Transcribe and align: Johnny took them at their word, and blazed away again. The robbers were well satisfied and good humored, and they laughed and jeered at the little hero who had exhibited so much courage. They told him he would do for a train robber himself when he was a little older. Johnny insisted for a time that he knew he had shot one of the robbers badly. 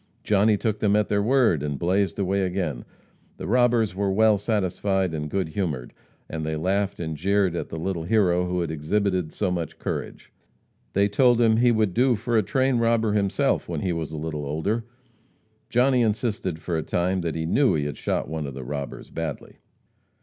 Johnny 0.23 0.57
took 0.57 0.79
them 0.79 0.95
at 0.95 1.09
their 1.09 1.21
word, 1.21 1.61
and 1.61 1.77
blazed 1.77 2.17
away 2.17 2.41
again. 2.41 2.85
The 3.37 3.45
robbers 3.45 3.93
were 3.93 4.11
well 4.11 4.39
satisfied 4.39 5.13
and 5.13 5.29
good 5.29 5.49
humored, 5.49 5.93
and 6.27 6.43
they 6.43 6.55
laughed 6.55 6.99
and 6.99 7.15
jeered 7.15 7.55
at 7.55 7.69
the 7.69 7.77
little 7.77 8.01
hero 8.05 8.47
who 8.47 8.61
had 8.61 8.71
exhibited 8.71 9.31
so 9.31 9.51
much 9.51 9.77
courage. 9.77 10.31
They 10.93 11.07
told 11.07 11.39
him 11.39 11.57
he 11.57 11.71
would 11.71 11.93
do 11.93 12.15
for 12.15 12.35
a 12.35 12.41
train 12.41 12.79
robber 12.79 13.13
himself 13.13 13.69
when 13.69 13.81
he 13.81 13.93
was 13.93 14.11
a 14.11 14.17
little 14.17 14.43
older. 14.43 14.85
Johnny 15.69 16.01
insisted 16.01 16.57
for 16.57 16.75
a 16.75 16.81
time 16.81 17.21
that 17.21 17.35
he 17.35 17.45
knew 17.45 17.75
he 17.75 17.85
had 17.85 17.95
shot 17.99 18.27
one 18.27 18.47
of 18.47 18.55
the 18.55 18.63
robbers 18.63 19.11
badly. 19.11 19.59